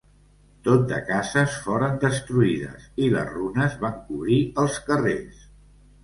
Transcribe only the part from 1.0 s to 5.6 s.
cases foren destruïdes, i les runes van cobrir els carrers.